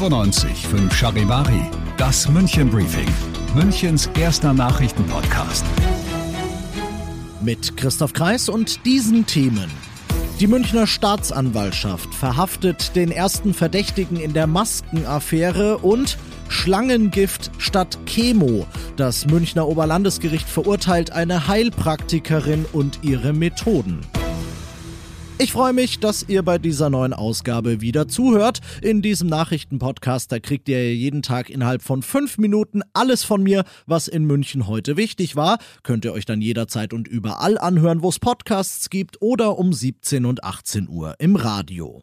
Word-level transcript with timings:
95 0.00 0.66
5 0.66 0.94
Charivari, 0.94 1.60
das 1.98 2.26
München 2.26 2.70
Briefing, 2.70 3.06
Münchens 3.54 4.08
erster 4.18 4.54
Nachrichtenpodcast. 4.54 5.62
Mit 7.42 7.76
Christoph 7.76 8.14
Kreis 8.14 8.48
und 8.48 8.86
diesen 8.86 9.26
Themen. 9.26 9.70
Die 10.40 10.46
Münchner 10.46 10.86
Staatsanwaltschaft 10.86 12.14
verhaftet 12.14 12.96
den 12.96 13.10
ersten 13.10 13.52
Verdächtigen 13.52 14.16
in 14.18 14.32
der 14.32 14.46
Maskenaffäre 14.46 15.76
und 15.76 16.16
Schlangengift 16.48 17.50
statt 17.58 17.98
Chemo. 18.06 18.66
Das 18.96 19.26
Münchner 19.26 19.68
Oberlandesgericht 19.68 20.48
verurteilt 20.48 21.10
eine 21.10 21.46
Heilpraktikerin 21.46 22.64
und 22.72 23.00
ihre 23.02 23.34
Methoden. 23.34 24.00
Ich 25.42 25.52
freue 25.52 25.72
mich, 25.72 26.00
dass 26.00 26.28
ihr 26.28 26.42
bei 26.42 26.58
dieser 26.58 26.90
neuen 26.90 27.14
Ausgabe 27.14 27.80
wieder 27.80 28.06
zuhört. 28.06 28.60
In 28.82 29.00
diesem 29.00 29.26
Nachrichtenpodcast, 29.30 30.30
da 30.30 30.38
kriegt 30.38 30.68
ihr 30.68 30.94
jeden 30.94 31.22
Tag 31.22 31.48
innerhalb 31.48 31.80
von 31.80 32.02
fünf 32.02 32.36
Minuten 32.36 32.82
alles 32.92 33.24
von 33.24 33.42
mir, 33.42 33.64
was 33.86 34.06
in 34.06 34.26
München 34.26 34.66
heute 34.66 34.98
wichtig 34.98 35.36
war. 35.36 35.56
Könnt 35.82 36.04
ihr 36.04 36.12
euch 36.12 36.26
dann 36.26 36.42
jederzeit 36.42 36.92
und 36.92 37.08
überall 37.08 37.56
anhören, 37.56 38.02
wo 38.02 38.10
es 38.10 38.18
Podcasts 38.18 38.90
gibt 38.90 39.22
oder 39.22 39.58
um 39.58 39.72
17 39.72 40.26
und 40.26 40.44
18 40.44 40.90
Uhr 40.90 41.14
im 41.18 41.36
Radio. 41.36 42.02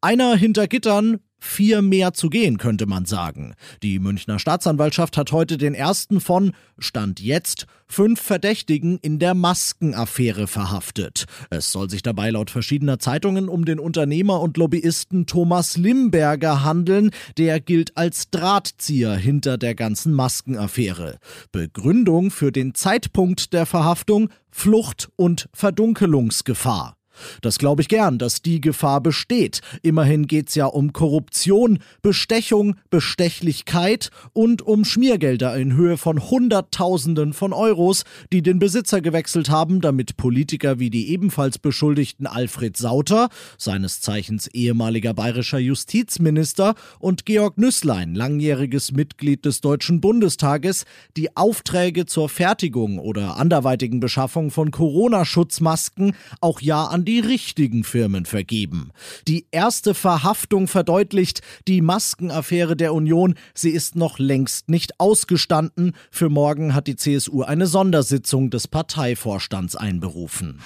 Einer 0.00 0.34
hinter 0.34 0.66
Gittern, 0.66 1.18
vier 1.38 1.82
mehr 1.82 2.12
zu 2.12 2.28
gehen, 2.28 2.58
könnte 2.58 2.86
man 2.86 3.04
sagen. 3.04 3.54
Die 3.82 3.98
Münchner 3.98 4.38
Staatsanwaltschaft 4.38 5.16
hat 5.16 5.32
heute 5.32 5.58
den 5.58 5.74
ersten 5.74 6.20
von, 6.20 6.52
Stand 6.78 7.20
jetzt, 7.20 7.66
fünf 7.86 8.20
Verdächtigen 8.20 8.98
in 9.00 9.18
der 9.18 9.34
Maskenaffäre 9.34 10.46
verhaftet. 10.46 11.26
Es 11.50 11.72
soll 11.72 11.88
sich 11.88 12.02
dabei 12.02 12.30
laut 12.30 12.50
verschiedener 12.50 12.98
Zeitungen 12.98 13.48
um 13.48 13.64
den 13.64 13.78
Unternehmer 13.78 14.40
und 14.40 14.56
Lobbyisten 14.56 15.26
Thomas 15.26 15.76
Limberger 15.76 16.64
handeln, 16.64 17.10
der 17.38 17.60
gilt 17.60 17.96
als 17.96 18.30
Drahtzieher 18.30 19.14
hinter 19.14 19.58
der 19.58 19.74
ganzen 19.74 20.12
Maskenaffäre. 20.12 21.18
Begründung 21.52 22.30
für 22.30 22.52
den 22.52 22.74
Zeitpunkt 22.74 23.52
der 23.52 23.66
Verhaftung 23.66 24.30
Flucht 24.50 25.10
und 25.16 25.48
Verdunkelungsgefahr. 25.52 26.95
Das 27.42 27.58
glaube 27.58 27.82
ich 27.82 27.88
gern, 27.88 28.18
dass 28.18 28.42
die 28.42 28.60
Gefahr 28.60 29.00
besteht. 29.00 29.60
Immerhin 29.82 30.26
geht's 30.26 30.54
ja 30.54 30.66
um 30.66 30.92
Korruption, 30.92 31.78
Bestechung, 32.02 32.76
Bestechlichkeit 32.90 34.10
und 34.32 34.62
um 34.62 34.84
Schmiergelder 34.84 35.56
in 35.56 35.74
Höhe 35.74 35.96
von 35.96 36.30
Hunderttausenden 36.30 37.32
von 37.32 37.52
Euros, 37.52 38.04
die 38.32 38.42
den 38.42 38.58
Besitzer 38.58 39.00
gewechselt 39.00 39.50
haben, 39.50 39.80
damit 39.80 40.16
Politiker 40.16 40.78
wie 40.78 40.90
die 40.90 41.10
ebenfalls 41.10 41.58
beschuldigten 41.58 42.26
Alfred 42.26 42.76
Sauter, 42.76 43.28
seines 43.58 44.00
Zeichens 44.00 44.46
ehemaliger 44.48 45.14
bayerischer 45.14 45.58
Justizminister, 45.58 46.74
und 46.98 47.24
Georg 47.24 47.58
Nüßlein, 47.58 48.14
langjähriges 48.14 48.92
Mitglied 48.92 49.44
des 49.44 49.60
Deutschen 49.60 50.00
Bundestages, 50.00 50.84
die 51.16 51.36
Aufträge 51.36 52.06
zur 52.06 52.28
Fertigung 52.28 52.98
oder 52.98 53.36
anderweitigen 53.36 54.00
Beschaffung 54.00 54.50
von 54.50 54.70
Corona-Schutzmasken 54.70 56.14
auch 56.40 56.60
ja 56.60 56.84
an 56.84 57.04
die 57.06 57.20
richtigen 57.20 57.84
Firmen 57.84 58.26
vergeben. 58.26 58.90
Die 59.26 59.46
erste 59.50 59.94
Verhaftung 59.94 60.68
verdeutlicht 60.68 61.40
die 61.66 61.80
Maskenaffäre 61.80 62.76
der 62.76 62.92
Union. 62.92 63.34
Sie 63.54 63.70
ist 63.70 63.96
noch 63.96 64.18
längst 64.18 64.68
nicht 64.68 65.00
ausgestanden. 65.00 65.92
Für 66.10 66.28
morgen 66.28 66.74
hat 66.74 66.86
die 66.86 66.96
CSU 66.96 67.42
eine 67.42 67.66
Sondersitzung 67.66 68.50
des 68.50 68.68
Parteivorstands 68.68 69.76
einberufen. 69.76 70.60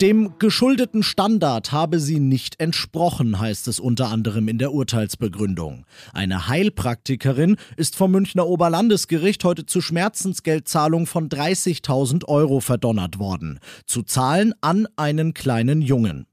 Dem 0.00 0.34
geschuldeten 0.38 1.02
Standard 1.02 1.72
habe 1.72 2.00
sie 2.00 2.20
nicht 2.20 2.60
entsprochen, 2.60 3.40
heißt 3.40 3.66
es 3.66 3.80
unter 3.80 4.10
anderem 4.10 4.46
in 4.46 4.58
der 4.58 4.74
Urteilsbegründung. 4.74 5.86
Eine 6.12 6.48
Heilpraktikerin 6.48 7.56
ist 7.78 7.96
vom 7.96 8.10
Münchner 8.10 8.46
Oberlandesgericht 8.46 9.42
heute 9.42 9.64
zu 9.64 9.80
Schmerzensgeldzahlung 9.80 11.06
von 11.06 11.30
30.000 11.30 12.26
Euro 12.26 12.60
verdonnert 12.60 13.18
worden. 13.18 13.58
Zu 13.86 14.02
zahlen 14.02 14.52
an 14.60 14.86
einen 14.96 15.32
kleinen 15.32 15.80
Jungen. 15.80 16.26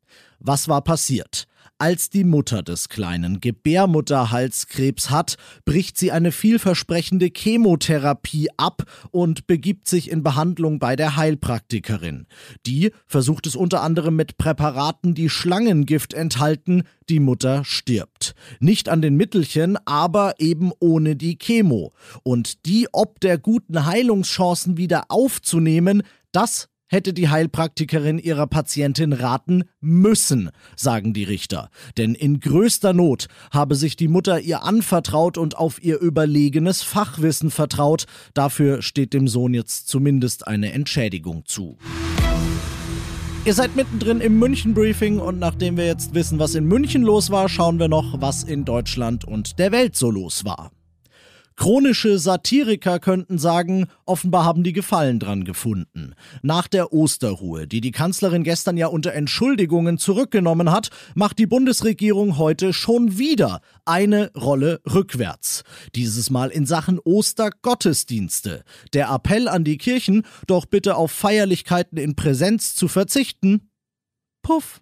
Was 0.46 0.68
war 0.68 0.82
passiert? 0.82 1.48
Als 1.78 2.10
die 2.10 2.26
Mutter 2.26 2.64
des 2.64 2.90
Kleinen 2.90 3.40
Gebärmutterhalskrebs 3.40 5.10
hat, 5.10 5.38
bricht 5.64 5.98
sie 5.98 6.12
eine 6.12 6.34
vielversprechende 6.34 7.30
Chemotherapie 7.34 8.50
ab 8.58 8.84
und 9.12 9.48
begibt 9.48 9.88
sich 9.88 10.12
in 10.12 10.22
Behandlung 10.22 10.80
bei 10.80 10.98
der 10.98 11.16
Heilpraktikerin. 11.16 12.28
Die 12.66 12.92
versucht 13.08 13.48
es 13.48 13.56
unter 13.56 13.82
anderem 13.82 14.18
mit 14.18 14.38
Präparaten, 14.38 15.14
die 15.14 15.30
Schlangengift 15.30 16.14
enthalten. 16.14 16.84
Die 17.10 17.20
Mutter 17.20 17.64
stirbt. 17.64 18.36
Nicht 18.60 18.90
an 18.90 19.02
den 19.02 19.16
Mittelchen, 19.16 19.78
aber 19.86 20.36
eben 20.40 20.72
ohne 20.80 21.16
die 21.16 21.38
Chemo. 21.38 21.94
Und 22.24 22.66
die 22.66 22.88
ob 22.92 23.22
der 23.22 23.38
guten 23.38 23.86
Heilungschancen 23.86 24.78
wieder 24.78 25.06
aufzunehmen, 25.08 26.04
das 26.34 26.70
hätte 26.94 27.12
die 27.12 27.28
Heilpraktikerin 27.28 28.20
ihrer 28.20 28.48
Patientin 28.48 29.12
raten 29.12 29.66
müssen, 29.82 30.52
sagen 30.78 31.14
die 31.14 31.26
Richter. 31.26 31.70
Denn 31.98 32.16
in 32.16 32.40
größter 32.40 32.94
Not 32.94 33.28
habe 33.52 33.76
sich 33.76 33.98
die 33.98 34.08
Mutter 34.08 34.40
ihr 34.40 34.64
anvertraut 34.64 35.38
und 35.38 35.58
auf 35.58 35.84
ihr 35.84 36.00
überlegenes 36.00 36.84
Fachwissen 36.84 37.52
vertraut. 37.52 38.06
Dafür 38.34 38.82
steht 38.82 39.14
dem 39.14 39.28
Sohn 39.28 39.54
jetzt 39.54 39.90
zumindest 39.90 40.48
eine 40.48 40.72
Entschädigung 40.72 41.46
zu. 41.46 41.78
Ihr 43.46 43.54
seid 43.54 43.76
mittendrin 43.76 44.22
im 44.22 44.40
München 44.40 44.74
Briefing 44.74 45.20
und 45.20 45.38
nachdem 45.38 45.76
wir 45.76 45.86
jetzt 45.86 46.14
wissen, 46.14 46.40
was 46.40 46.56
in 46.56 46.64
München 46.64 47.02
los 47.02 47.30
war, 47.30 47.50
schauen 47.50 47.78
wir 47.78 47.90
noch, 47.90 48.22
was 48.22 48.44
in 48.44 48.64
Deutschland 48.64 49.26
und 49.26 49.60
der 49.60 49.74
Welt 49.74 49.98
so 49.98 50.10
los 50.10 50.46
war. 50.46 50.72
Chronische 51.56 52.20
Satiriker 52.20 53.00
könnten 53.00 53.38
sagen, 53.38 53.88
offenbar 54.06 54.46
haben 54.46 54.64
die 54.64 54.74
Gefallen 54.74 55.20
dran 55.20 55.44
gefunden. 55.44 56.16
Nach 56.42 56.68
der 56.68 56.94
Osterruhe, 56.94 57.68
die 57.68 57.82
die 57.82 57.92
Kanzlerin 57.92 58.44
gestern 58.44 58.78
ja 58.78 58.88
unter 58.88 59.14
Entschuldigungen 59.14 59.98
zurückgenommen 59.98 60.72
hat, 60.72 60.90
macht 61.16 61.40
die 61.40 61.48
Bundesregierung 61.48 62.38
heute 62.38 62.74
schon 62.74 63.18
wieder 63.18 63.62
eine 63.86 64.32
Rolle 64.34 64.82
rückwärts. 64.92 65.64
Dieses 65.96 66.30
Mal 66.30 66.50
in 66.50 66.66
Sachen 66.66 67.00
Ostergottesdienste. 67.00 68.64
Der 68.94 69.10
Appell 69.10 69.48
an 69.48 69.64
die 69.64 69.78
Kirchen, 69.78 70.24
doch 70.48 70.66
bitte 70.66 70.96
auf 70.96 71.12
Feierlichkeiten 71.12 71.98
in 71.98 72.16
Präsenz 72.16 72.76
zu 72.76 72.88
verzichten. 72.88 73.70
Puff. 74.42 74.82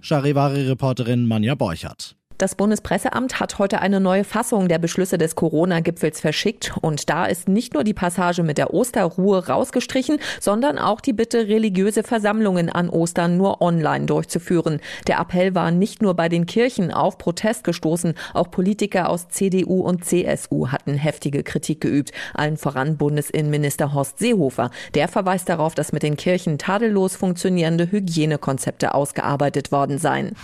Charivari-Reporterin 0.00 1.26
Manja 1.26 1.54
Borchert. 1.54 2.16
Das 2.40 2.54
Bundespresseamt 2.54 3.38
hat 3.38 3.58
heute 3.58 3.82
eine 3.82 4.00
neue 4.00 4.24
Fassung 4.24 4.68
der 4.68 4.78
Beschlüsse 4.78 5.18
des 5.18 5.34
Corona-Gipfels 5.34 6.20
verschickt. 6.20 6.72
Und 6.80 7.10
da 7.10 7.26
ist 7.26 7.50
nicht 7.50 7.74
nur 7.74 7.84
die 7.84 7.92
Passage 7.92 8.42
mit 8.42 8.56
der 8.56 8.72
Osterruhe 8.72 9.46
rausgestrichen, 9.46 10.18
sondern 10.40 10.78
auch 10.78 11.02
die 11.02 11.12
Bitte, 11.12 11.48
religiöse 11.48 12.02
Versammlungen 12.02 12.70
an 12.70 12.88
Ostern 12.88 13.36
nur 13.36 13.60
online 13.60 14.06
durchzuführen. 14.06 14.80
Der 15.06 15.18
Appell 15.18 15.54
war 15.54 15.70
nicht 15.70 16.00
nur 16.00 16.14
bei 16.14 16.30
den 16.30 16.46
Kirchen 16.46 16.90
auf 16.90 17.18
Protest 17.18 17.62
gestoßen, 17.62 18.14
auch 18.32 18.50
Politiker 18.50 19.10
aus 19.10 19.28
CDU 19.28 19.82
und 19.82 20.06
CSU 20.06 20.68
hatten 20.68 20.94
heftige 20.94 21.42
Kritik 21.42 21.82
geübt. 21.82 22.10
Allen 22.32 22.56
voran 22.56 22.96
Bundesinnenminister 22.96 23.92
Horst 23.92 24.18
Seehofer. 24.18 24.70
Der 24.94 25.08
verweist 25.08 25.50
darauf, 25.50 25.74
dass 25.74 25.92
mit 25.92 26.02
den 26.02 26.16
Kirchen 26.16 26.56
tadellos 26.56 27.16
funktionierende 27.16 27.90
Hygienekonzepte 27.90 28.94
ausgearbeitet 28.94 29.72
worden 29.72 29.98
seien. 29.98 30.34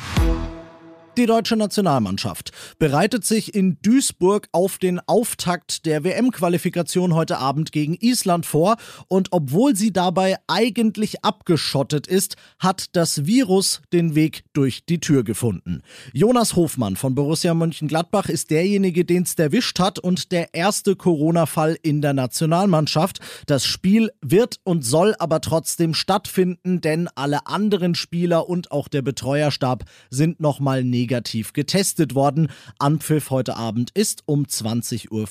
Die 1.16 1.24
deutsche 1.24 1.56
Nationalmannschaft 1.56 2.52
bereitet 2.78 3.24
sich 3.24 3.54
in 3.54 3.78
Duisburg 3.80 4.48
auf 4.52 4.76
den 4.76 5.00
Auftakt 5.00 5.86
der 5.86 6.04
WM-Qualifikation 6.04 7.14
heute 7.14 7.38
Abend 7.38 7.72
gegen 7.72 7.94
Island 7.94 8.44
vor 8.44 8.76
und 9.08 9.28
obwohl 9.30 9.74
sie 9.74 9.94
dabei 9.94 10.36
eigentlich 10.46 11.24
abgeschottet 11.24 12.06
ist, 12.06 12.36
hat 12.58 12.88
das 12.92 13.24
Virus 13.24 13.80
den 13.94 14.14
Weg 14.14 14.44
durch 14.52 14.84
die 14.84 15.00
Tür 15.00 15.24
gefunden. 15.24 15.80
Jonas 16.12 16.54
Hofmann 16.54 16.96
von 16.96 17.14
Borussia 17.14 17.54
Mönchengladbach 17.54 18.28
ist 18.28 18.50
derjenige, 18.50 19.06
den 19.06 19.22
es 19.22 19.34
erwischt 19.36 19.78
hat 19.78 19.98
und 19.98 20.32
der 20.32 20.52
erste 20.52 20.96
Corona-Fall 20.96 21.78
in 21.80 22.02
der 22.02 22.12
Nationalmannschaft. 22.12 23.20
Das 23.46 23.64
Spiel 23.64 24.10
wird 24.20 24.60
und 24.64 24.84
soll 24.84 25.14
aber 25.18 25.40
trotzdem 25.40 25.94
stattfinden, 25.94 26.82
denn 26.82 27.08
alle 27.14 27.46
anderen 27.46 27.94
Spieler 27.94 28.50
und 28.50 28.70
auch 28.70 28.88
der 28.88 29.00
Betreuerstab 29.00 29.84
sind 30.10 30.40
nochmal 30.40 30.84
negativ 30.84 31.05
negativ 31.06 31.52
getestet 31.52 32.16
worden. 32.16 32.48
Anpfiff 32.80 33.30
heute 33.30 33.56
Abend 33.56 33.90
ist 33.94 34.24
um 34.26 34.44
20.45 34.44 35.12
Uhr. 35.12 35.28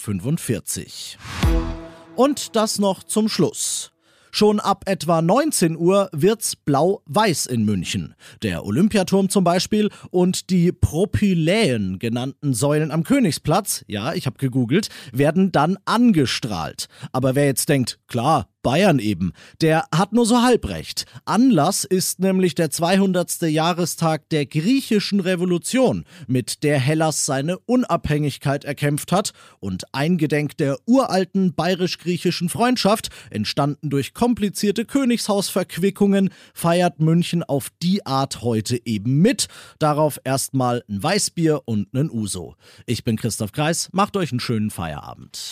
Und 2.15 2.55
das 2.55 2.79
noch 2.79 3.03
zum 3.03 3.27
Schluss. 3.27 3.91
Schon 4.31 4.59
ab 4.59 4.83
etwa 4.85 5.21
19 5.21 5.77
Uhr 5.77 6.09
wird's 6.13 6.55
blau-weiß 6.55 7.45
in 7.45 7.63
München. 7.63 8.15
Der 8.41 8.65
Olympiaturm 8.65 9.29
zum 9.29 9.43
Beispiel 9.43 9.89
und 10.11 10.49
die 10.49 10.71
Propyläen 10.71 11.99
genannten 11.99 12.53
Säulen 12.53 12.91
am 12.91 13.03
Königsplatz, 13.03 13.85
ja, 13.87 14.13
ich 14.13 14.25
habe 14.25 14.37
gegoogelt, 14.37 14.89
werden 15.13 15.51
dann 15.51 15.77
angestrahlt. 15.85 16.87
Aber 17.13 17.35
wer 17.35 17.45
jetzt 17.45 17.69
denkt, 17.69 17.99
klar, 18.07 18.47
Bayern 18.65 18.97
eben. 18.97 19.31
Der 19.61 19.85
hat 19.93 20.11
nur 20.11 20.25
so 20.25 20.41
halb 20.41 20.67
recht. 20.67 21.05
Anlass 21.23 21.83
ist 21.83 22.19
nämlich 22.19 22.55
der 22.55 22.71
200. 22.71 23.43
Jahrestag 23.43 24.27
der 24.29 24.47
griechischen 24.47 25.19
Revolution, 25.19 26.03
mit 26.25 26.63
der 26.63 26.79
Hellas 26.79 27.27
seine 27.27 27.59
Unabhängigkeit 27.59 28.65
erkämpft 28.65 29.11
hat 29.11 29.33
und 29.59 29.83
eingedenk 29.93 30.57
der 30.57 30.79
uralten 30.87 31.53
bayerisch-griechischen 31.53 32.49
Freundschaft, 32.49 33.09
entstanden 33.29 33.91
durch 33.91 34.15
komplizierte 34.15 34.85
Königshausverquickungen, 34.85 36.31
feiert 36.55 36.99
München 36.99 37.43
auf 37.43 37.67
die 37.83 38.03
Art 38.07 38.41
heute 38.41 38.83
eben 38.83 39.21
mit. 39.21 39.45
Darauf 39.77 40.19
erstmal 40.23 40.83
ein 40.89 41.03
Weißbier 41.03 41.61
und 41.65 41.89
einen 41.93 42.09
Uso. 42.09 42.55
Ich 42.87 43.03
bin 43.03 43.15
Christoph 43.15 43.51
Kreis, 43.51 43.89
macht 43.91 44.17
euch 44.17 44.31
einen 44.31 44.39
schönen 44.39 44.71
Feierabend. 44.71 45.51